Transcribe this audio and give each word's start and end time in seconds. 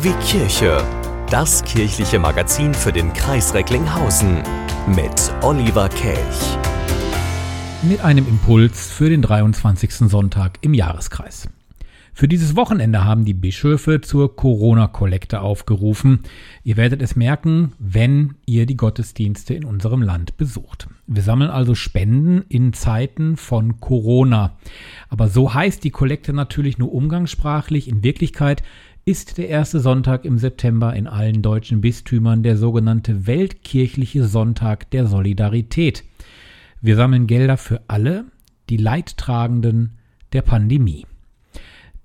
Wie 0.00 0.12
Kirche. 0.26 0.82
Das 1.30 1.62
kirchliche 1.64 2.18
Magazin 2.18 2.72
für 2.72 2.92
den 2.92 3.12
Kreis 3.12 3.52
Recklinghausen 3.52 4.42
mit 4.86 5.34
Oliver 5.42 5.90
Kelch. 5.90 6.56
Mit 7.82 8.00
einem 8.00 8.26
Impuls 8.26 8.90
für 8.90 9.10
den 9.10 9.20
23. 9.20 10.08
Sonntag 10.08 10.56
im 10.62 10.72
Jahreskreis. 10.72 11.50
Für 12.16 12.26
dieses 12.28 12.56
Wochenende 12.56 13.04
haben 13.04 13.24
die 13.24 13.34
Bischöfe 13.34 14.00
zur 14.00 14.34
Corona-Kollekte 14.34 15.40
aufgerufen. 15.40 16.20
Ihr 16.62 16.76
werdet 16.76 17.02
es 17.02 17.16
merken, 17.16 17.72
wenn 17.78 18.36
ihr 18.46 18.64
die 18.64 18.76
Gottesdienste 18.76 19.52
in 19.52 19.64
unserem 19.64 20.00
Land 20.00 20.36
besucht. 20.38 20.86
Wir 21.06 21.22
sammeln 21.22 21.50
also 21.50 21.74
Spenden 21.74 22.44
in 22.48 22.72
Zeiten 22.72 23.36
von 23.36 23.80
Corona. 23.80 24.56
Aber 25.10 25.28
so 25.28 25.52
heißt 25.52 25.82
die 25.82 25.90
Kollekte 25.90 26.32
natürlich 26.32 26.78
nur 26.78 26.94
umgangssprachlich. 26.94 27.88
In 27.88 28.04
Wirklichkeit 28.04 28.62
ist 29.06 29.36
der 29.36 29.48
erste 29.48 29.80
Sonntag 29.80 30.24
im 30.24 30.38
September 30.38 30.94
in 30.94 31.06
allen 31.06 31.42
deutschen 31.42 31.82
Bistümern 31.82 32.42
der 32.42 32.56
sogenannte 32.56 33.26
Weltkirchliche 33.26 34.24
Sonntag 34.24 34.90
der 34.90 35.06
Solidarität. 35.06 36.04
Wir 36.80 36.96
sammeln 36.96 37.26
Gelder 37.26 37.58
für 37.58 37.82
alle, 37.86 38.24
die 38.70 38.78
Leidtragenden 38.78 39.98
der 40.32 40.40
Pandemie. 40.40 41.06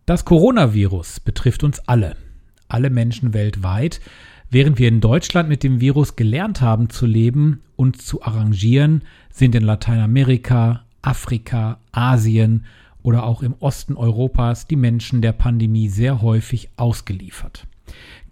Das 0.05 0.26
Coronavirus 0.26 1.21
betrifft 1.21 1.63
uns 1.63 1.80
alle, 1.88 2.17
alle 2.67 2.90
Menschen 2.90 3.34
weltweit. 3.34 4.02
Während 4.49 4.77
wir 4.77 4.90
in 4.90 4.99
Deutschland 4.99 5.48
mit 5.48 5.63
dem 5.63 5.79
Virus 5.79 6.18
gelernt 6.18 6.59
haben 6.59 6.90
zu 6.90 7.05
leben 7.05 7.62
und 7.77 8.02
zu 8.02 8.23
arrangieren, 8.23 9.04
sind 9.31 9.55
in 9.55 9.63
Lateinamerika, 9.63 10.84
Afrika, 11.02 11.79
Asien 11.93 12.66
oder 13.09 13.23
auch 13.23 13.41
im 13.41 13.55
Osten 13.59 13.98
Europas 13.98 14.68
die 14.68 14.76
Menschen 14.76 15.24
der 15.24 15.32
Pandemie 15.32 15.90
sehr 15.90 16.21
häufig 16.21 16.70
ausgeliefert. 16.77 17.65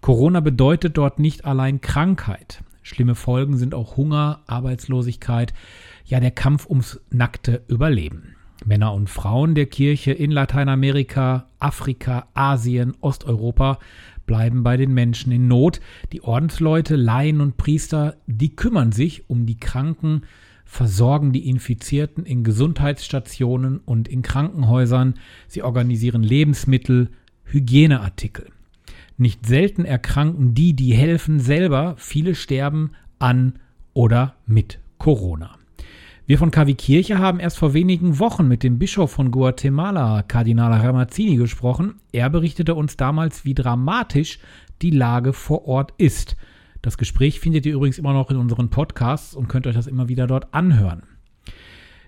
Corona 0.00 0.38
bedeutet 0.38 0.96
dort 0.96 1.18
nicht 1.18 1.44
allein 1.44 1.80
Krankheit. 1.80 2.62
Schlimme 2.84 3.16
Folgen 3.16 3.56
sind 3.56 3.74
auch 3.74 3.96
Hunger, 3.96 4.38
Arbeitslosigkeit, 4.46 5.52
ja 6.04 6.20
der 6.20 6.30
Kampf 6.30 6.66
ums 6.66 7.00
nackte 7.10 7.64
Überleben. 7.66 8.36
Männer 8.64 8.94
und 8.94 9.10
Frauen 9.10 9.56
der 9.56 9.66
Kirche 9.66 10.12
in 10.12 10.30
Lateinamerika, 10.30 11.48
Afrika, 11.58 12.28
Asien, 12.34 12.94
Osteuropa 13.00 13.80
bleiben 14.26 14.62
bei 14.62 14.76
den 14.76 14.94
Menschen 14.94 15.32
in 15.32 15.48
Not. 15.48 15.80
Die 16.12 16.22
Ordensleute, 16.22 16.94
Laien 16.94 17.40
und 17.40 17.56
Priester, 17.56 18.14
die 18.28 18.54
kümmern 18.54 18.92
sich 18.92 19.28
um 19.28 19.44
die 19.44 19.58
Kranken, 19.58 20.22
versorgen 20.68 21.32
die 21.32 21.48
Infizierten 21.48 22.26
in 22.26 22.44
Gesundheitsstationen 22.44 23.78
und 23.78 24.06
in 24.06 24.20
Krankenhäusern. 24.20 25.14
Sie 25.48 25.62
organisieren 25.62 26.22
Lebensmittel, 26.22 27.08
Hygieneartikel. 27.44 28.50
Nicht 29.16 29.46
selten 29.46 29.86
erkranken 29.86 30.52
die, 30.54 30.74
die 30.74 30.92
helfen, 30.92 31.40
selber. 31.40 31.94
Viele 31.96 32.34
sterben 32.34 32.90
an 33.18 33.54
oder 33.94 34.36
mit 34.46 34.78
Corona. 34.98 35.56
Wir 36.26 36.36
von 36.36 36.50
KW 36.50 36.74
Kirche 36.74 37.18
haben 37.18 37.40
erst 37.40 37.56
vor 37.56 37.72
wenigen 37.72 38.18
Wochen 38.18 38.46
mit 38.46 38.62
dem 38.62 38.78
Bischof 38.78 39.10
von 39.10 39.30
Guatemala, 39.30 40.22
Kardinal 40.22 40.74
Ramazzini, 40.74 41.36
gesprochen. 41.36 41.94
Er 42.12 42.28
berichtete 42.28 42.74
uns 42.74 42.98
damals, 42.98 43.46
wie 43.46 43.54
dramatisch 43.54 44.38
die 44.82 44.90
Lage 44.90 45.32
vor 45.32 45.66
Ort 45.66 45.94
ist. 45.96 46.36
Das 46.82 46.96
Gespräch 46.96 47.40
findet 47.40 47.66
ihr 47.66 47.74
übrigens 47.74 47.98
immer 47.98 48.12
noch 48.12 48.30
in 48.30 48.36
unseren 48.36 48.70
Podcasts 48.70 49.34
und 49.34 49.48
könnt 49.48 49.66
euch 49.66 49.74
das 49.74 49.86
immer 49.86 50.08
wieder 50.08 50.26
dort 50.26 50.54
anhören. 50.54 51.02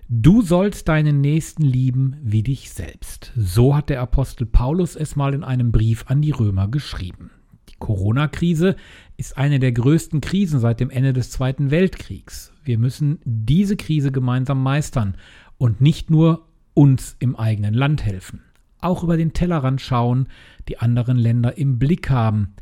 Du 0.07 0.41
sollst 0.41 0.89
deinen 0.89 1.21
Nächsten 1.21 1.63
lieben 1.63 2.17
wie 2.21 2.43
dich 2.43 2.71
selbst. 2.71 3.31
So 3.37 3.75
hat 3.75 3.89
der 3.89 4.01
Apostel 4.01 4.45
Paulus 4.45 4.95
es 4.95 5.15
mal 5.15 5.33
in 5.33 5.43
einem 5.43 5.71
Brief 5.71 6.05
an 6.07 6.21
die 6.21 6.31
Römer 6.31 6.67
geschrieben. 6.67 7.31
Die 7.69 7.77
Corona-Krise 7.79 8.75
ist 9.15 9.37
eine 9.37 9.59
der 9.59 9.71
größten 9.71 10.19
Krisen 10.19 10.59
seit 10.59 10.81
dem 10.81 10.89
Ende 10.89 11.13
des 11.13 11.31
Zweiten 11.31 11.71
Weltkriegs. 11.71 12.51
Wir 12.63 12.77
müssen 12.77 13.19
diese 13.23 13.77
Krise 13.77 14.11
gemeinsam 14.11 14.61
meistern 14.61 15.15
und 15.57 15.79
nicht 15.79 16.09
nur 16.09 16.47
uns 16.73 17.15
im 17.19 17.35
eigenen 17.35 17.73
Land 17.73 18.03
helfen. 18.03 18.41
Auch 18.81 19.03
über 19.03 19.15
den 19.15 19.31
Tellerrand 19.31 19.79
schauen, 19.79 20.27
die 20.67 20.79
anderen 20.79 21.17
Länder 21.17 21.57
im 21.57 21.79
Blick 21.79 22.09
haben. 22.09 22.55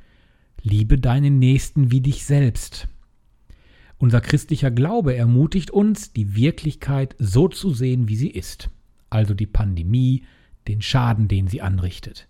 Liebe 0.62 0.98
deinen 0.98 1.40
Nächsten 1.40 1.92
wie 1.92 2.02
dich 2.02 2.26
selbst. 2.26 2.88
Unser 3.98 4.22
christlicher 4.22 4.72
Glaube 4.72 5.16
ermutigt 5.16 5.72
uns, 5.72 6.14
die 6.14 6.36
Wirklichkeit 6.36 7.16
so 7.18 7.48
zu 7.48 7.74
sehen, 7.74 8.08
wie 8.08 8.16
sie 8.16 8.30
ist. 8.30 8.70
Also 9.10 9.34
die 9.34 9.46
Pandemie, 9.46 10.24
den 10.68 10.82
Schaden, 10.82 11.28
den 11.28 11.48
sie 11.48 11.62
anrichtet. 11.62 12.28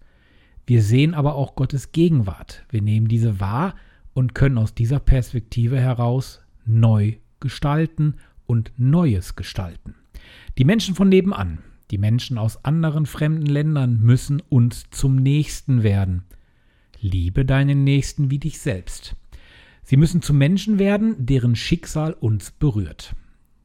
Wir 0.65 0.83
sehen 0.83 1.13
aber 1.13 1.35
auch 1.35 1.55
Gottes 1.55 1.91
Gegenwart. 1.91 2.65
Wir 2.69 2.81
nehmen 2.81 3.07
diese 3.07 3.39
wahr 3.39 3.75
und 4.13 4.35
können 4.35 4.57
aus 4.57 4.75
dieser 4.75 4.99
Perspektive 4.99 5.79
heraus 5.79 6.41
neu 6.65 7.15
gestalten 7.39 8.15
und 8.45 8.71
Neues 8.77 9.35
gestalten. 9.35 9.95
Die 10.57 10.65
Menschen 10.65 10.93
von 10.93 11.09
nebenan, 11.09 11.59
die 11.91 11.97
Menschen 11.97 12.37
aus 12.37 12.63
anderen 12.63 13.05
fremden 13.05 13.47
Ländern 13.47 13.99
müssen 13.99 14.41
uns 14.49 14.85
zum 14.91 15.15
Nächsten 15.15 15.81
werden. 15.81 16.23
Liebe 17.01 17.45
deinen 17.45 17.83
Nächsten 17.83 18.29
wie 18.29 18.39
dich 18.39 18.59
selbst. 18.59 19.15
Sie 19.83 19.97
müssen 19.97 20.21
zu 20.21 20.33
Menschen 20.33 20.79
werden, 20.79 21.15
deren 21.17 21.55
Schicksal 21.55 22.13
uns 22.13 22.51
berührt. 22.51 23.15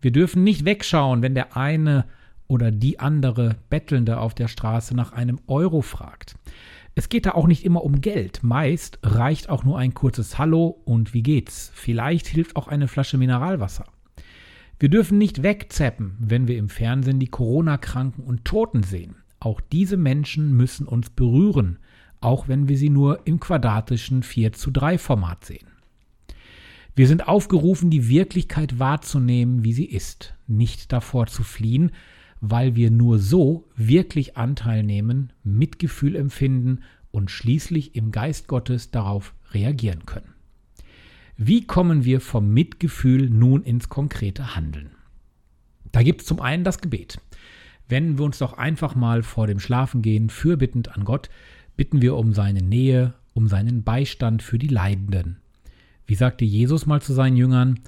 Wir 0.00 0.12
dürfen 0.12 0.44
nicht 0.44 0.64
wegschauen, 0.64 1.22
wenn 1.22 1.34
der 1.34 1.56
eine 1.56 2.06
oder 2.46 2.70
die 2.70 3.00
andere 3.00 3.56
Bettelnde 3.70 4.18
auf 4.20 4.34
der 4.34 4.48
Straße 4.48 4.94
nach 4.94 5.12
einem 5.12 5.40
Euro 5.46 5.82
fragt. 5.82 6.36
Es 6.94 7.08
geht 7.08 7.26
da 7.26 7.32
auch 7.32 7.48
nicht 7.48 7.64
immer 7.64 7.82
um 7.82 8.00
Geld. 8.00 8.44
Meist 8.44 9.00
reicht 9.02 9.48
auch 9.48 9.64
nur 9.64 9.78
ein 9.78 9.94
kurzes 9.94 10.38
Hallo 10.38 10.80
und 10.84 11.12
wie 11.12 11.22
geht's. 11.22 11.72
Vielleicht 11.74 12.28
hilft 12.28 12.54
auch 12.54 12.68
eine 12.68 12.86
Flasche 12.86 13.18
Mineralwasser. 13.18 13.86
Wir 14.78 14.88
dürfen 14.88 15.18
nicht 15.18 15.42
wegzeppen, 15.42 16.16
wenn 16.20 16.46
wir 16.46 16.56
im 16.56 16.68
Fernsehen 16.68 17.18
die 17.18 17.28
Corona-Kranken 17.28 18.22
und 18.22 18.44
Toten 18.44 18.84
sehen. 18.84 19.16
Auch 19.40 19.60
diese 19.60 19.96
Menschen 19.96 20.56
müssen 20.56 20.86
uns 20.86 21.10
berühren, 21.10 21.78
auch 22.24 22.48
wenn 22.48 22.68
wir 22.68 22.78
sie 22.78 22.90
nur 22.90 23.26
im 23.26 23.38
quadratischen 23.38 24.22
4 24.22 24.52
zu 24.52 24.70
3 24.70 24.98
Format 24.98 25.44
sehen. 25.44 25.66
Wir 26.96 27.08
sind 27.08 27.28
aufgerufen, 27.28 27.90
die 27.90 28.08
Wirklichkeit 28.08 28.78
wahrzunehmen, 28.78 29.64
wie 29.64 29.72
sie 29.72 29.86
ist, 29.86 30.34
nicht 30.46 30.92
davor 30.92 31.26
zu 31.26 31.42
fliehen, 31.42 31.90
weil 32.40 32.76
wir 32.76 32.90
nur 32.90 33.18
so 33.18 33.68
wirklich 33.76 34.36
Anteil 34.36 34.82
nehmen, 34.82 35.32
Mitgefühl 35.42 36.14
empfinden 36.14 36.80
und 37.10 37.30
schließlich 37.30 37.96
im 37.96 38.10
Geist 38.10 38.48
Gottes 38.48 38.90
darauf 38.90 39.34
reagieren 39.52 40.06
können. 40.06 40.34
Wie 41.36 41.66
kommen 41.66 42.04
wir 42.04 42.20
vom 42.20 42.52
Mitgefühl 42.52 43.28
nun 43.28 43.64
ins 43.64 43.88
konkrete 43.88 44.54
Handeln? 44.54 44.90
Da 45.90 46.02
gibt 46.02 46.20
es 46.20 46.26
zum 46.26 46.40
einen 46.40 46.64
das 46.64 46.80
Gebet. 46.80 47.20
Wenden 47.88 48.18
wir 48.18 48.24
uns 48.24 48.38
doch 48.38 48.54
einfach 48.54 48.94
mal 48.94 49.22
vor 49.22 49.46
dem 49.46 49.58
Schlafengehen 49.58 50.30
fürbittend 50.30 50.96
an 50.96 51.04
Gott, 51.04 51.28
bitten 51.76 52.02
wir 52.02 52.16
um 52.16 52.32
seine 52.32 52.62
Nähe, 52.62 53.14
um 53.32 53.48
seinen 53.48 53.82
Beistand 53.82 54.42
für 54.42 54.58
die 54.58 54.68
Leidenden. 54.68 55.38
Wie 56.06 56.14
sagte 56.14 56.44
Jesus 56.44 56.86
mal 56.86 57.00
zu 57.00 57.12
seinen 57.12 57.36
Jüngern, 57.36 57.80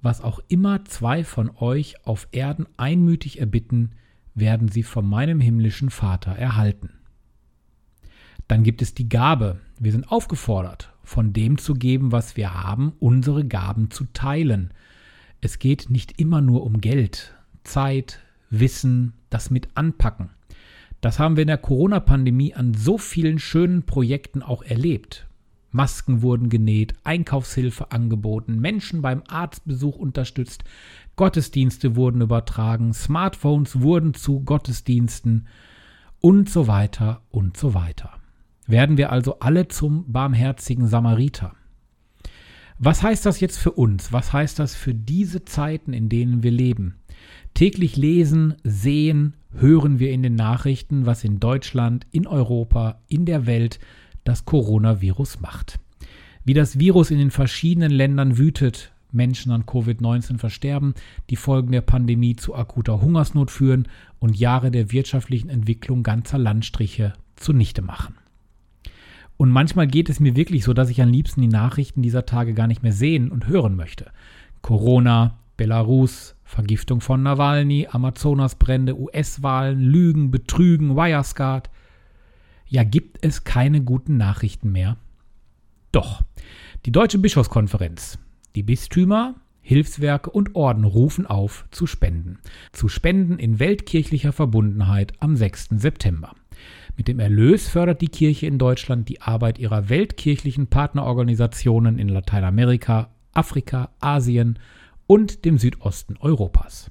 was 0.00 0.22
auch 0.22 0.40
immer 0.48 0.84
zwei 0.84 1.24
von 1.24 1.50
euch 1.56 2.06
auf 2.06 2.28
Erden 2.32 2.66
einmütig 2.76 3.40
erbitten, 3.40 3.92
werden 4.34 4.68
sie 4.68 4.82
von 4.82 5.08
meinem 5.08 5.40
himmlischen 5.40 5.90
Vater 5.90 6.32
erhalten. 6.32 6.90
Dann 8.46 8.62
gibt 8.62 8.80
es 8.80 8.94
die 8.94 9.08
Gabe. 9.08 9.60
Wir 9.78 9.92
sind 9.92 10.10
aufgefordert, 10.10 10.92
von 11.02 11.32
dem 11.32 11.58
zu 11.58 11.74
geben, 11.74 12.12
was 12.12 12.36
wir 12.36 12.54
haben, 12.54 12.92
unsere 12.98 13.44
Gaben 13.44 13.90
zu 13.90 14.04
teilen. 14.12 14.72
Es 15.40 15.58
geht 15.58 15.90
nicht 15.90 16.18
immer 16.20 16.40
nur 16.40 16.64
um 16.64 16.80
Geld, 16.80 17.34
Zeit, 17.64 18.20
Wissen, 18.50 19.12
das 19.28 19.50
mit 19.50 19.68
anpacken. 19.74 20.30
Das 21.00 21.18
haben 21.18 21.36
wir 21.36 21.42
in 21.42 21.48
der 21.48 21.58
Corona-Pandemie 21.58 22.54
an 22.54 22.74
so 22.74 22.98
vielen 22.98 23.38
schönen 23.38 23.84
Projekten 23.84 24.42
auch 24.42 24.62
erlebt. 24.62 25.28
Masken 25.70 26.22
wurden 26.22 26.48
genäht, 26.48 26.94
Einkaufshilfe 27.04 27.92
angeboten, 27.92 28.58
Menschen 28.58 29.02
beim 29.02 29.22
Arztbesuch 29.28 29.96
unterstützt, 29.96 30.64
Gottesdienste 31.16 31.94
wurden 31.94 32.22
übertragen, 32.22 32.94
Smartphones 32.94 33.80
wurden 33.80 34.14
zu 34.14 34.40
Gottesdiensten 34.40 35.46
und 36.20 36.48
so 36.48 36.66
weiter 36.66 37.22
und 37.30 37.56
so 37.56 37.74
weiter. 37.74 38.12
Werden 38.66 38.96
wir 38.96 39.12
also 39.12 39.40
alle 39.40 39.68
zum 39.68 40.10
barmherzigen 40.10 40.88
Samariter. 40.88 41.54
Was 42.80 43.02
heißt 43.02 43.26
das 43.26 43.40
jetzt 43.40 43.58
für 43.58 43.72
uns? 43.72 44.12
Was 44.12 44.32
heißt 44.32 44.60
das 44.60 44.76
für 44.76 44.94
diese 44.94 45.44
Zeiten, 45.44 45.92
in 45.92 46.08
denen 46.08 46.44
wir 46.44 46.52
leben? 46.52 46.94
Täglich 47.52 47.96
lesen, 47.96 48.54
sehen, 48.62 49.34
hören 49.52 49.98
wir 49.98 50.12
in 50.12 50.22
den 50.22 50.36
Nachrichten, 50.36 51.04
was 51.04 51.24
in 51.24 51.40
Deutschland, 51.40 52.06
in 52.12 52.28
Europa, 52.28 53.00
in 53.08 53.24
der 53.24 53.46
Welt 53.46 53.80
das 54.22 54.44
Coronavirus 54.44 55.40
macht. 55.40 55.80
Wie 56.44 56.54
das 56.54 56.78
Virus 56.78 57.10
in 57.10 57.18
den 57.18 57.32
verschiedenen 57.32 57.90
Ländern 57.90 58.38
wütet, 58.38 58.92
Menschen 59.10 59.50
an 59.50 59.64
Covid-19 59.64 60.38
versterben, 60.38 60.94
die 61.30 61.36
Folgen 61.36 61.72
der 61.72 61.80
Pandemie 61.80 62.36
zu 62.36 62.54
akuter 62.54 63.00
Hungersnot 63.00 63.50
führen 63.50 63.88
und 64.20 64.36
Jahre 64.36 64.70
der 64.70 64.92
wirtschaftlichen 64.92 65.48
Entwicklung 65.48 66.04
ganzer 66.04 66.38
Landstriche 66.38 67.14
zunichte 67.34 67.82
machen. 67.82 68.17
Und 69.38 69.50
manchmal 69.50 69.86
geht 69.86 70.10
es 70.10 70.20
mir 70.20 70.36
wirklich 70.36 70.64
so, 70.64 70.74
dass 70.74 70.90
ich 70.90 71.00
am 71.00 71.08
liebsten 71.08 71.40
die 71.40 71.48
Nachrichten 71.48 72.02
dieser 72.02 72.26
Tage 72.26 72.52
gar 72.54 72.66
nicht 72.66 72.82
mehr 72.82 72.92
sehen 72.92 73.30
und 73.30 73.46
hören 73.46 73.76
möchte. 73.76 74.10
Corona, 74.62 75.38
Belarus, 75.56 76.34
Vergiftung 76.42 77.00
von 77.00 77.22
Nawalny, 77.22 77.86
Amazonasbrände, 77.90 78.98
US-Wahlen, 78.98 79.80
Lügen, 79.80 80.32
Betrügen, 80.32 80.96
Wirescard. 80.96 81.70
Ja, 82.66 82.82
gibt 82.82 83.24
es 83.24 83.44
keine 83.44 83.80
guten 83.80 84.16
Nachrichten 84.16 84.72
mehr? 84.72 84.96
Doch. 85.92 86.22
Die 86.84 86.92
Deutsche 86.92 87.18
Bischofskonferenz, 87.18 88.18
die 88.56 88.64
Bistümer, 88.64 89.36
Hilfswerke 89.60 90.30
und 90.30 90.56
Orden 90.56 90.84
rufen 90.84 91.26
auf 91.26 91.66
zu 91.70 91.86
spenden. 91.86 92.38
Zu 92.72 92.88
spenden 92.88 93.38
in 93.38 93.60
weltkirchlicher 93.60 94.32
Verbundenheit 94.32 95.12
am 95.20 95.36
6. 95.36 95.68
September. 95.76 96.34
Mit 96.96 97.08
dem 97.08 97.20
Erlös 97.20 97.68
fördert 97.68 98.00
die 98.00 98.08
Kirche 98.08 98.46
in 98.46 98.58
Deutschland 98.58 99.08
die 99.08 99.20
Arbeit 99.20 99.58
ihrer 99.58 99.88
weltkirchlichen 99.88 100.66
Partnerorganisationen 100.66 101.98
in 101.98 102.08
Lateinamerika, 102.08 103.10
Afrika, 103.32 103.90
Asien 104.00 104.58
und 105.06 105.44
dem 105.44 105.58
Südosten 105.58 106.16
Europas. 106.18 106.90